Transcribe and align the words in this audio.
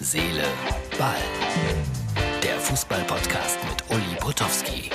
Seele, 0.00 0.44
Ball. 0.96 1.16
Der 2.40 2.56
Fußball-Podcast 2.60 3.58
mit 3.68 3.82
Uli 3.90 4.16
Potowski. 4.20 4.90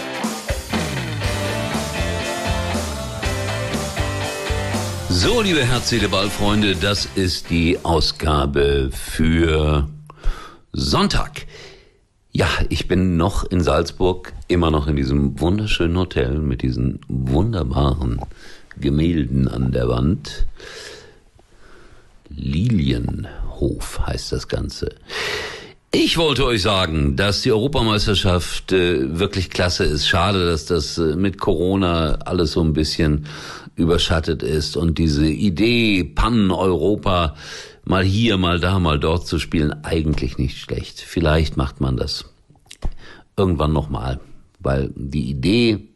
So, 5.09 5.41
liebe 5.41 5.65
Herz, 5.65 5.89
Seele, 5.89 6.07
Ball-Freunde, 6.07 6.77
das 6.77 7.05
ist 7.15 7.49
die 7.49 7.79
Ausgabe 7.83 8.91
für 8.93 9.89
Sonntag. 10.71 11.47
Ja, 12.31 12.47
ich 12.69 12.87
bin 12.87 13.17
noch 13.17 13.43
in 13.43 13.59
Salzburg, 13.59 14.31
immer 14.47 14.71
noch 14.71 14.87
in 14.87 14.95
diesem 14.95 15.37
wunderschönen 15.37 15.97
Hotel 15.97 16.39
mit 16.39 16.61
diesen 16.61 17.01
wunderbaren 17.09 18.21
Gemälden 18.77 19.49
an 19.49 19.73
der 19.73 19.89
Wand. 19.89 20.47
Lilienhof 22.35 23.99
heißt 24.05 24.31
das 24.31 24.47
Ganze. 24.47 24.89
Ich 25.95 26.17
wollte 26.17 26.45
euch 26.45 26.63
sagen, 26.63 27.15
dass 27.15 27.43
die 27.43 27.51
Europameisterschaft 27.51 28.71
äh, 28.71 29.19
wirklich 29.19 29.51
klasse 29.51 29.83
ist. 29.83 30.07
Schade, 30.07 30.45
dass 30.47 30.65
das 30.65 30.97
äh, 30.97 31.15
mit 31.15 31.37
Corona 31.37 32.15
alles 32.25 32.53
so 32.53 32.61
ein 32.61 32.73
bisschen 32.73 33.27
überschattet 33.75 34.41
ist 34.41 34.75
und 34.75 34.97
diese 34.97 35.27
Idee 35.27 36.03
Pan-Europa 36.03 37.35
mal 37.85 38.03
hier, 38.03 38.37
mal 38.37 38.59
da, 38.59 38.79
mal 38.79 38.99
dort 38.99 39.27
zu 39.27 39.37
spielen, 39.37 39.83
eigentlich 39.83 40.39
nicht 40.39 40.57
schlecht. 40.57 40.99
Vielleicht 40.99 41.57
macht 41.57 41.79
man 41.79 41.95
das 41.95 42.25
irgendwann 43.37 43.73
nochmal, 43.73 44.19
weil 44.59 44.91
die 44.95 45.29
Idee 45.29 45.92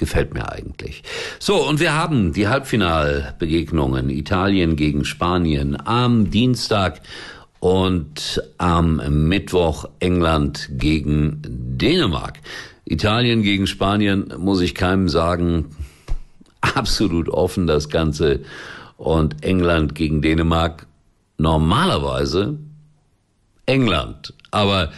gefällt 0.00 0.34
mir 0.34 0.50
eigentlich. 0.50 1.04
So, 1.38 1.68
und 1.68 1.78
wir 1.78 1.94
haben 1.94 2.32
die 2.32 2.48
Halbfinalbegegnungen 2.48 4.10
Italien 4.10 4.74
gegen 4.74 5.04
Spanien 5.04 5.76
am 5.86 6.30
Dienstag 6.30 7.00
und 7.60 8.42
am 8.58 9.28
Mittwoch 9.28 9.84
England 10.00 10.70
gegen 10.72 11.42
Dänemark. 11.46 12.40
Italien 12.86 13.42
gegen 13.42 13.68
Spanien 13.68 14.32
muss 14.38 14.60
ich 14.60 14.74
keinem 14.74 15.08
sagen, 15.08 15.66
absolut 16.60 17.28
offen 17.28 17.68
das 17.68 17.88
Ganze. 17.88 18.40
Und 18.96 19.44
England 19.44 19.94
gegen 19.94 20.22
Dänemark 20.22 20.86
normalerweise 21.38 22.58
England. 23.66 24.34
Aber 24.50 24.90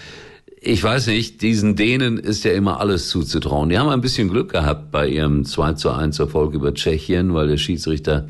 ich 0.65 0.83
weiß 0.83 1.09
nicht, 1.09 1.43
diesen 1.43 1.75
Dänen 1.75 2.19
ist 2.19 2.45
ja 2.45 2.53
immer 2.53 2.79
alles 2.79 3.09
zuzutrauen. 3.09 3.69
Die 3.69 3.79
haben 3.79 3.89
ein 3.89 4.01
bisschen 4.01 4.29
Glück 4.29 4.53
gehabt 4.53 4.93
bei 4.93 5.09
ihrem 5.09 5.45
2 5.45 5.73
zu 5.73 5.91
1 5.91 6.21
Erfolg 6.21 6.55
über 6.55 6.73
Tschechien, 6.73 7.35
weil 7.35 7.49
der 7.49 7.57
Schiedsrichter 7.57 8.29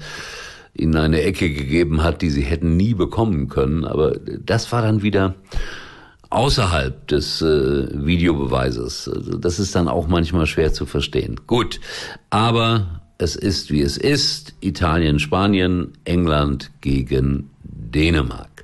ihnen 0.75 0.97
eine 0.97 1.21
Ecke 1.21 1.53
gegeben 1.53 2.03
hat, 2.03 2.23
die 2.23 2.31
sie 2.31 2.41
hätten 2.41 2.79
nie 2.79 2.95
bekommen 2.95 3.51
können. 3.51 3.85
Aber 3.85 4.17
das 4.17 4.73
war 4.73 4.81
dann 4.81 5.03
wieder 5.03 5.35
außerhalb 6.31 7.07
des 7.07 7.43
äh, 7.43 7.89
Videobeweises. 7.93 9.11
Also 9.15 9.37
das 9.37 9.59
ist 9.59 9.75
dann 9.75 9.89
auch 9.89 10.09
manchmal 10.09 10.47
schwer 10.47 10.73
zu 10.73 10.87
verstehen. 10.87 11.39
Gut, 11.47 11.81
aber 12.31 13.03
es 13.19 13.37
ist 13.37 13.71
wie 13.71 13.83
es 13.83 13.99
ist. 13.99 14.55
Italien, 14.61 15.19
Spanien, 15.19 15.93
England 16.05 16.71
gegen 16.81 17.51
Dänemark. 17.63 18.62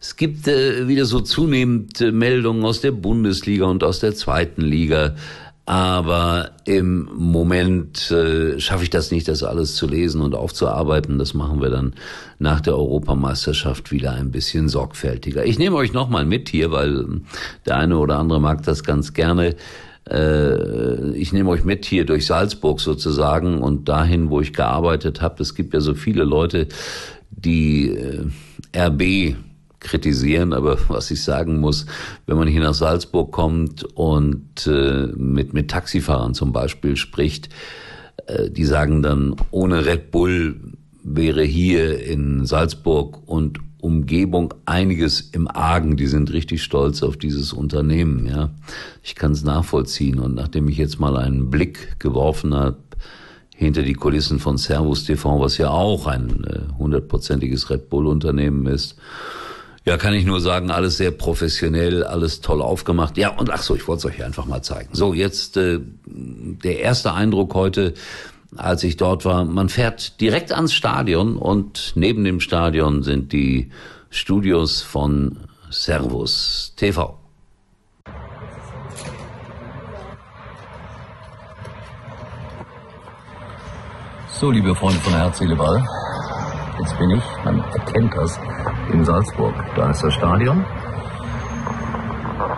Es 0.00 0.16
gibt 0.16 0.48
äh, 0.48 0.88
wieder 0.88 1.04
so 1.04 1.20
zunehmend 1.20 2.00
Meldungen 2.00 2.64
aus 2.64 2.80
der 2.80 2.92
Bundesliga 2.92 3.66
und 3.66 3.84
aus 3.84 4.00
der 4.00 4.14
zweiten 4.14 4.62
Liga. 4.62 5.14
Aber 5.66 6.50
im 6.64 7.08
Moment 7.14 8.10
äh, 8.10 8.58
schaffe 8.58 8.82
ich 8.82 8.90
das 8.90 9.10
nicht, 9.10 9.28
das 9.28 9.44
alles 9.44 9.76
zu 9.76 9.86
lesen 9.86 10.22
und 10.22 10.34
aufzuarbeiten. 10.34 11.18
Das 11.18 11.34
machen 11.34 11.60
wir 11.60 11.68
dann 11.68 11.92
nach 12.38 12.60
der 12.60 12.76
Europameisterschaft 12.76 13.92
wieder 13.92 14.12
ein 14.12 14.30
bisschen 14.30 14.68
sorgfältiger. 14.68 15.44
Ich 15.44 15.58
nehme 15.58 15.76
euch 15.76 15.92
nochmal 15.92 16.24
mit 16.24 16.48
hier, 16.48 16.72
weil 16.72 17.20
der 17.66 17.76
eine 17.76 17.98
oder 17.98 18.18
andere 18.18 18.40
mag 18.40 18.64
das 18.64 18.82
ganz 18.82 19.12
gerne. 19.12 19.54
Äh, 20.10 21.10
ich 21.12 21.32
nehme 21.32 21.50
euch 21.50 21.62
mit 21.62 21.84
hier 21.84 22.06
durch 22.06 22.26
Salzburg 22.26 22.80
sozusagen 22.80 23.62
und 23.62 23.88
dahin, 23.88 24.30
wo 24.30 24.40
ich 24.40 24.54
gearbeitet 24.54 25.20
habe. 25.20 25.42
Es 25.42 25.54
gibt 25.54 25.74
ja 25.74 25.80
so 25.80 25.94
viele 25.94 26.24
Leute, 26.24 26.68
die 27.30 27.90
äh, 27.90 28.24
RB 28.74 29.36
kritisieren, 29.80 30.52
aber 30.52 30.78
was 30.88 31.10
ich 31.10 31.22
sagen 31.22 31.58
muss, 31.58 31.86
wenn 32.26 32.36
man 32.36 32.48
hier 32.48 32.60
nach 32.60 32.74
Salzburg 32.74 33.32
kommt 33.32 33.84
und 33.84 34.66
äh, 34.66 35.08
mit, 35.16 35.52
mit 35.52 35.70
Taxifahrern 35.70 36.34
zum 36.34 36.52
Beispiel 36.52 36.96
spricht, 36.96 37.48
äh, 38.26 38.50
die 38.50 38.64
sagen 38.64 39.02
dann, 39.02 39.36
ohne 39.50 39.86
Red 39.86 40.10
Bull 40.10 40.60
wäre 41.02 41.42
hier 41.42 42.02
in 42.04 42.44
Salzburg 42.44 43.26
und 43.26 43.58
Umgebung 43.80 44.54
einiges 44.66 45.20
im 45.20 45.48
Argen. 45.48 45.96
Die 45.96 46.06
sind 46.06 46.32
richtig 46.32 46.62
stolz 46.62 47.02
auf 47.02 47.16
dieses 47.16 47.52
Unternehmen. 47.52 48.26
Ja, 48.26 48.50
ich 49.02 49.14
kann 49.14 49.32
es 49.32 49.42
nachvollziehen. 49.42 50.18
Und 50.18 50.34
nachdem 50.34 50.68
ich 50.68 50.76
jetzt 50.76 51.00
mal 51.00 51.16
einen 51.16 51.50
Blick 51.50 51.98
geworfen 51.98 52.54
habe 52.54 52.76
hinter 53.56 53.82
die 53.82 53.94
Kulissen 53.94 54.38
von 54.38 54.56
Servus 54.56 55.04
TV, 55.04 55.40
was 55.40 55.58
ja 55.58 55.70
auch 55.70 56.06
ein 56.06 56.44
äh, 56.44 56.78
hundertprozentiges 56.78 57.70
Red 57.70 57.90
Bull 57.90 58.06
Unternehmen 58.06 58.66
ist, 58.66 58.96
ja, 59.90 59.96
kann 59.96 60.14
ich 60.14 60.24
nur 60.24 60.40
sagen, 60.40 60.70
alles 60.70 60.98
sehr 60.98 61.10
professionell, 61.10 62.04
alles 62.04 62.40
toll 62.40 62.62
aufgemacht. 62.62 63.18
Ja, 63.18 63.30
und 63.30 63.50
ach 63.50 63.60
so, 63.60 63.74
ich 63.74 63.88
wollte 63.88 64.06
es 64.06 64.14
euch 64.14 64.24
einfach 64.24 64.46
mal 64.46 64.62
zeigen. 64.62 64.90
So, 64.92 65.14
jetzt 65.14 65.56
äh, 65.56 65.80
der 66.06 66.78
erste 66.78 67.12
Eindruck 67.12 67.54
heute, 67.54 67.94
als 68.54 68.84
ich 68.84 68.96
dort 68.96 69.24
war. 69.24 69.44
Man 69.44 69.68
fährt 69.68 70.20
direkt 70.20 70.52
ans 70.52 70.74
Stadion 70.74 71.36
und 71.36 71.94
neben 71.96 72.22
dem 72.22 72.38
Stadion 72.38 73.02
sind 73.02 73.32
die 73.32 73.70
Studios 74.10 74.80
von 74.80 75.38
Servus 75.70 76.72
TV. 76.76 77.18
So, 84.38 84.52
liebe 84.52 84.72
Freunde 84.76 85.00
von 85.00 85.14
Herz, 85.14 85.38
Seele, 85.38 85.56
Ball. 85.56 85.84
Jetzt 86.80 86.98
bin 86.98 87.10
ich, 87.10 87.22
man 87.44 87.60
erkennt 87.74 88.14
das, 88.14 88.40
in 88.90 89.04
Salzburg. 89.04 89.54
Da 89.76 89.90
ist 89.90 90.02
das 90.02 90.14
Stadion. 90.14 90.64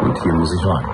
Und 0.01 0.23
hier 0.23 0.33
muss 0.35 0.55
ich 0.55 0.65
rein. 0.65 0.85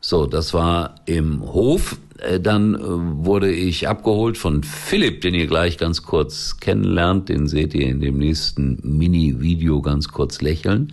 So, 0.00 0.26
das 0.26 0.52
war 0.52 0.96
im 1.06 1.40
Hof. 1.40 1.96
Äh, 2.18 2.38
dann 2.38 2.74
äh, 2.74 2.80
wurde 2.84 3.50
ich 3.50 3.88
abgeholt 3.88 4.36
von 4.36 4.62
Philipp, 4.62 5.22
den 5.22 5.32
ihr 5.32 5.46
gleich 5.46 5.78
ganz 5.78 6.02
kurz 6.02 6.58
kennenlernt. 6.58 7.30
Den 7.30 7.46
seht 7.46 7.74
ihr 7.74 7.88
in 7.88 8.00
dem 8.00 8.18
nächsten 8.18 8.78
Mini-Video 8.82 9.80
ganz 9.80 10.08
kurz 10.08 10.42
lächeln. 10.42 10.92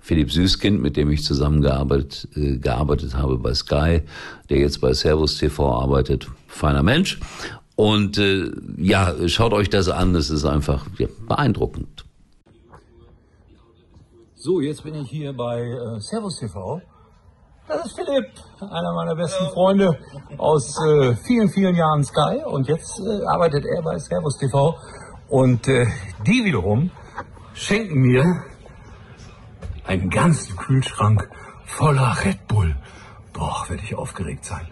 Philipp 0.00 0.32
Süßkind, 0.32 0.80
mit 0.80 0.96
dem 0.96 1.10
ich 1.10 1.24
zusammengearbeitet 1.24 2.26
äh, 2.36 2.56
gearbeitet 2.56 3.16
habe 3.16 3.36
bei 3.36 3.52
Sky, 3.52 4.00
der 4.48 4.58
jetzt 4.58 4.80
bei 4.80 4.94
Servus 4.94 5.36
TV 5.36 5.70
arbeitet. 5.70 6.26
Feiner 6.48 6.82
Mensch. 6.82 7.18
Und 7.80 8.18
äh, 8.18 8.50
ja, 8.76 9.14
schaut 9.26 9.54
euch 9.54 9.70
das 9.70 9.88
an, 9.88 10.14
es 10.14 10.28
ist 10.28 10.44
einfach 10.44 10.86
ja, 10.98 11.06
beeindruckend. 11.26 12.04
So, 14.34 14.60
jetzt 14.60 14.82
bin 14.82 14.96
ich 14.96 15.08
hier 15.08 15.32
bei 15.32 15.62
äh, 15.62 15.98
Servus 15.98 16.38
TV. 16.38 16.82
Das 17.66 17.86
ist 17.86 17.96
Philipp, 17.96 18.26
einer 18.60 18.92
meiner 18.92 19.16
besten 19.16 19.46
Freunde 19.54 19.98
aus 20.36 20.76
äh, 20.76 21.16
vielen, 21.26 21.48
vielen 21.48 21.74
Jahren 21.74 22.04
Sky. 22.04 22.42
Und 22.44 22.68
jetzt 22.68 23.00
äh, 23.00 23.24
arbeitet 23.24 23.64
er 23.64 23.80
bei 23.80 23.96
Servus 23.98 24.36
TV. 24.36 24.76
Und 25.30 25.66
äh, 25.66 25.86
die 26.26 26.44
wiederum 26.44 26.90
schenken 27.54 28.02
mir 28.02 28.44
einen 29.86 30.10
ganzen 30.10 30.54
Kühlschrank 30.54 31.30
voller 31.64 32.14
Red 32.26 32.46
Bull. 32.46 32.76
Boah, 33.32 33.64
werde 33.68 33.82
ich 33.82 33.94
aufgeregt 33.94 34.44
sein. 34.44 34.68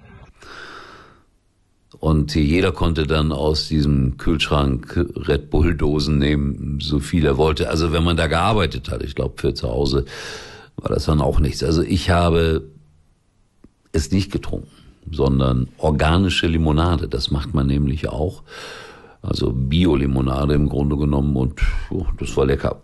Und 2.00 2.34
jeder 2.34 2.70
konnte 2.70 3.06
dann 3.06 3.32
aus 3.32 3.66
diesem 3.66 4.18
Kühlschrank 4.18 5.08
Red 5.16 5.50
Bull 5.50 5.74
Dosen 5.74 6.18
nehmen, 6.18 6.78
so 6.80 7.00
viel 7.00 7.26
er 7.26 7.36
wollte. 7.36 7.70
Also 7.70 7.92
wenn 7.92 8.04
man 8.04 8.16
da 8.16 8.28
gearbeitet 8.28 8.88
hat, 8.90 9.02
ich 9.02 9.16
glaube 9.16 9.34
für 9.36 9.54
zu 9.54 9.68
Hause 9.68 10.04
war 10.76 10.90
das 10.90 11.06
dann 11.06 11.20
auch 11.20 11.40
nichts. 11.40 11.64
Also 11.64 11.82
ich 11.82 12.10
habe 12.10 12.62
es 13.92 14.12
nicht 14.12 14.30
getrunken, 14.30 14.70
sondern 15.10 15.68
organische 15.78 16.46
Limonade. 16.46 17.08
Das 17.08 17.32
macht 17.32 17.52
man 17.52 17.66
nämlich 17.66 18.08
auch. 18.08 18.42
Also 19.20 19.52
Bio-Limonade 19.52 20.54
im 20.54 20.68
Grunde 20.68 20.96
genommen 20.96 21.36
und 21.36 21.60
oh, 21.90 22.06
das 22.18 22.36
war 22.36 22.46
lecker. 22.46 22.80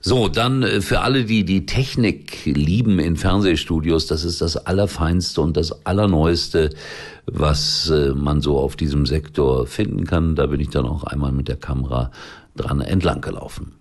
So, 0.00 0.28
dann 0.28 0.62
äh, 0.62 0.80
für 0.80 1.00
alle, 1.00 1.24
die 1.24 1.44
die 1.44 1.66
Technik 1.66 2.46
lieben 2.46 2.98
in 2.98 3.16
Fernsehstudios, 3.16 4.06
das 4.06 4.24
ist 4.24 4.40
das 4.40 4.56
Allerfeinste 4.56 5.40
und 5.42 5.56
das 5.56 5.84
Allerneueste, 5.84 6.70
was 7.26 7.90
äh, 7.90 8.14
man 8.14 8.40
so 8.40 8.58
auf 8.58 8.76
diesem 8.76 9.04
Sektor 9.04 9.66
finden 9.66 10.04
kann. 10.04 10.34
Da 10.34 10.46
bin 10.46 10.60
ich 10.60 10.70
dann 10.70 10.86
auch 10.86 11.04
einmal 11.04 11.32
mit 11.32 11.48
der 11.48 11.56
Kamera 11.56 12.10
dran 12.56 12.80
entlang 12.80 13.20
gelaufen. 13.20 13.72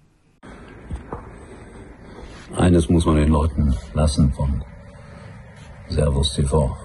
Eines 2.58 2.90
muss 2.90 3.06
man 3.06 3.16
den 3.16 3.30
Leuten 3.30 3.74
lassen 3.94 4.34
von 4.34 4.64
Servus 5.90 6.34
TV. 6.34 6.76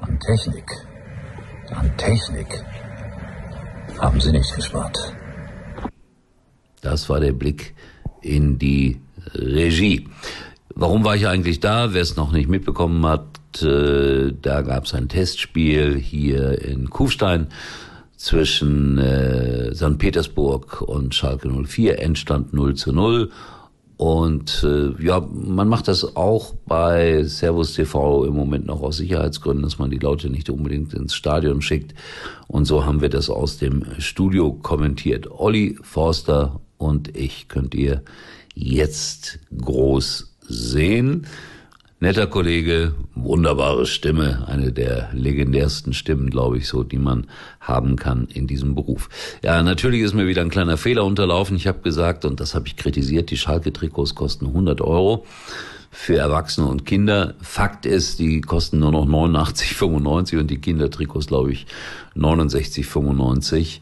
An 0.00 0.18
Technik. 0.20 0.70
An 1.70 1.96
Technik 1.96 2.64
haben 4.00 4.20
sie 4.20 4.32
nicht 4.32 4.54
gespart. 4.54 5.14
Das 6.80 7.08
war 7.08 7.20
der 7.20 7.32
Blick 7.32 7.74
in 8.20 8.58
die 8.58 9.00
Regie. 9.34 10.08
Warum 10.74 11.04
war 11.04 11.16
ich 11.16 11.26
eigentlich 11.26 11.60
da? 11.60 11.94
Wer 11.94 12.02
es 12.02 12.16
noch 12.16 12.32
nicht 12.32 12.48
mitbekommen 12.48 13.04
hat, 13.06 13.62
äh, 13.62 14.32
da 14.40 14.62
gab 14.62 14.84
es 14.84 14.94
ein 14.94 15.08
Testspiel 15.08 15.96
hier 15.96 16.62
in 16.62 16.90
Kufstein 16.90 17.48
zwischen 18.16 18.98
äh, 18.98 19.74
St. 19.74 19.98
Petersburg 19.98 20.82
und 20.82 21.14
Schalke 21.14 21.48
04, 21.48 22.00
Endstand 22.00 22.52
0 22.52 22.74
zu 22.74 22.92
0. 22.92 23.30
Und 23.96 24.64
äh, 24.64 24.90
ja, 25.02 25.20
man 25.20 25.68
macht 25.68 25.86
das 25.86 26.16
auch 26.16 26.54
bei 26.66 27.22
Servus 27.24 27.74
TV 27.74 28.24
im 28.24 28.34
Moment 28.34 28.66
noch 28.66 28.82
aus 28.82 28.96
Sicherheitsgründen, 28.96 29.62
dass 29.62 29.78
man 29.78 29.90
die 29.90 29.98
Leute 29.98 30.30
nicht 30.30 30.50
unbedingt 30.50 30.94
ins 30.94 31.14
Stadion 31.14 31.62
schickt. 31.62 31.94
Und 32.48 32.64
so 32.64 32.84
haben 32.84 33.00
wir 33.00 33.08
das 33.08 33.30
aus 33.30 33.58
dem 33.58 33.84
Studio 33.98 34.52
kommentiert. 34.52 35.30
Olli 35.30 35.78
Forster 35.82 36.60
und 36.76 37.16
ich 37.16 37.48
könnt 37.48 37.74
ihr 37.74 38.02
jetzt 38.54 39.38
groß 39.56 40.34
sehen. 40.48 41.26
Netter 42.04 42.26
Kollege, 42.26 42.92
wunderbare 43.14 43.86
Stimme, 43.86 44.46
eine 44.46 44.72
der 44.72 45.08
legendärsten 45.14 45.94
Stimmen, 45.94 46.28
glaube 46.28 46.58
ich, 46.58 46.68
so, 46.68 46.82
die 46.82 46.98
man 46.98 47.28
haben 47.60 47.96
kann 47.96 48.26
in 48.26 48.46
diesem 48.46 48.74
Beruf. 48.74 49.08
Ja, 49.42 49.62
natürlich 49.62 50.02
ist 50.02 50.12
mir 50.12 50.26
wieder 50.26 50.42
ein 50.42 50.50
kleiner 50.50 50.76
Fehler 50.76 51.06
unterlaufen. 51.06 51.56
Ich 51.56 51.66
habe 51.66 51.80
gesagt, 51.80 52.26
und 52.26 52.40
das 52.40 52.54
habe 52.54 52.66
ich 52.66 52.76
kritisiert, 52.76 53.30
die 53.30 53.38
Schalke-Trikots 53.38 54.14
kosten 54.14 54.48
100 54.48 54.82
Euro 54.82 55.24
für 55.90 56.18
Erwachsene 56.18 56.66
und 56.66 56.84
Kinder. 56.84 57.36
Fakt 57.40 57.86
ist, 57.86 58.18
die 58.18 58.42
kosten 58.42 58.80
nur 58.80 58.92
noch 58.92 59.06
89,95 59.06 60.40
und 60.40 60.50
die 60.50 60.58
Kindertrikots, 60.58 61.28
glaube 61.28 61.52
ich, 61.52 61.66
69,95. 62.16 63.80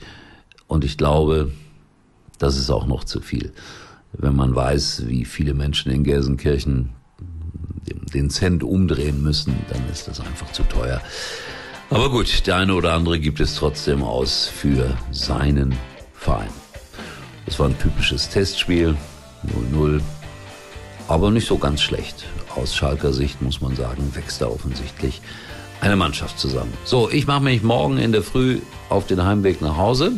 Und 0.68 0.84
ich 0.84 0.96
glaube, 0.96 1.50
das 2.38 2.56
ist 2.56 2.70
auch 2.70 2.86
noch 2.86 3.02
zu 3.02 3.20
viel. 3.20 3.52
Wenn 4.12 4.36
man 4.36 4.54
weiß, 4.54 5.08
wie 5.08 5.24
viele 5.24 5.54
Menschen 5.54 5.90
in 5.90 6.04
Gelsenkirchen 6.04 6.90
den 7.86 8.30
Cent 8.30 8.62
umdrehen 8.62 9.22
müssen, 9.22 9.54
dann 9.68 9.88
ist 9.90 10.08
das 10.08 10.20
einfach 10.20 10.50
zu 10.52 10.62
teuer. 10.64 11.00
Aber 11.90 12.10
gut, 12.10 12.46
der 12.46 12.56
eine 12.56 12.74
oder 12.74 12.94
andere 12.94 13.18
gibt 13.18 13.40
es 13.40 13.54
trotzdem 13.54 14.02
aus 14.02 14.46
für 14.46 14.96
seinen 15.10 15.76
Verein. 16.14 16.48
Das 17.44 17.58
war 17.58 17.68
ein 17.68 17.78
typisches 17.78 18.28
Testspiel, 18.28 18.96
0-0, 19.74 20.00
aber 21.08 21.30
nicht 21.30 21.46
so 21.46 21.58
ganz 21.58 21.82
schlecht. 21.82 22.24
Aus 22.54 22.74
Schalker 22.74 23.12
Sicht 23.12 23.42
muss 23.42 23.60
man 23.60 23.76
sagen, 23.76 24.14
wächst 24.14 24.40
da 24.40 24.46
offensichtlich 24.46 25.20
eine 25.80 25.96
Mannschaft 25.96 26.38
zusammen. 26.38 26.72
So, 26.84 27.10
ich 27.10 27.26
mache 27.26 27.42
mich 27.42 27.62
morgen 27.62 27.98
in 27.98 28.12
der 28.12 28.22
Früh 28.22 28.60
auf 28.88 29.06
den 29.06 29.24
Heimweg 29.24 29.60
nach 29.60 29.76
Hause 29.76 30.12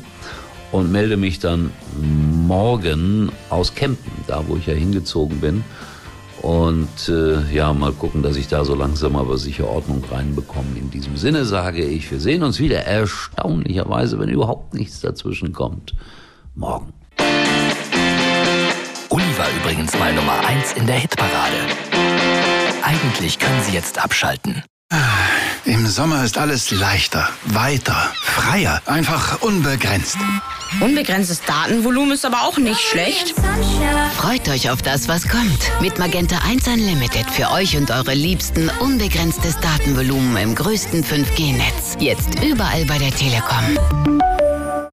und 0.72 0.92
melde 0.92 1.16
mich 1.16 1.38
dann 1.38 1.72
morgen 2.46 3.32
aus 3.48 3.74
Kempen, 3.74 4.12
da 4.26 4.46
wo 4.46 4.56
ich 4.56 4.66
ja 4.66 4.74
hingezogen 4.74 5.40
bin 5.40 5.64
und 6.44 7.08
äh, 7.08 7.40
ja, 7.54 7.72
mal 7.72 7.92
gucken, 7.92 8.22
dass 8.22 8.36
ich 8.36 8.48
da 8.48 8.66
so 8.66 8.74
langsam 8.74 9.16
aber 9.16 9.38
sicher 9.38 9.66
Ordnung 9.66 10.04
reinbekomme. 10.04 10.78
In 10.78 10.90
diesem 10.90 11.16
Sinne 11.16 11.46
sage 11.46 11.82
ich, 11.82 12.10
wir 12.10 12.20
sehen 12.20 12.42
uns 12.42 12.58
wieder 12.58 12.80
erstaunlicherweise, 12.84 14.18
wenn 14.18 14.28
überhaupt 14.28 14.74
nichts 14.74 15.00
dazwischen 15.00 15.54
kommt, 15.54 15.94
morgen. 16.54 16.92
Uli 19.08 19.38
war 19.38 19.46
übrigens 19.58 19.98
mal 19.98 20.12
Nummer 20.12 20.38
1 20.46 20.74
in 20.74 20.86
der 20.86 20.96
Hitparade. 20.96 21.56
Eigentlich 22.82 23.38
können 23.38 23.62
Sie 23.62 23.72
jetzt 23.72 24.04
abschalten. 24.04 24.62
Im 25.64 25.86
Sommer 25.86 26.24
ist 26.24 26.36
alles 26.36 26.70
leichter, 26.70 27.26
weiter, 27.46 28.12
freier, 28.20 28.82
einfach 28.84 29.40
unbegrenzt. 29.40 30.18
Unbegrenztes 30.80 31.42
Datenvolumen 31.42 32.12
ist 32.12 32.24
aber 32.24 32.42
auch 32.42 32.58
nicht 32.58 32.80
schlecht. 32.80 33.34
Freut 34.16 34.48
euch 34.48 34.70
auf 34.70 34.82
das, 34.82 35.08
was 35.08 35.28
kommt. 35.28 35.70
Mit 35.80 35.98
Magenta 35.98 36.38
1 36.46 36.66
Unlimited 36.66 37.30
für 37.30 37.50
euch 37.50 37.76
und 37.76 37.90
eure 37.90 38.14
Liebsten 38.14 38.70
unbegrenztes 38.80 39.58
Datenvolumen 39.60 40.36
im 40.36 40.54
größten 40.54 41.04
5G-Netz. 41.04 41.96
Jetzt 42.00 42.42
überall 42.42 42.84
bei 42.86 42.98
der 42.98 43.10
Telekom. 43.10 44.33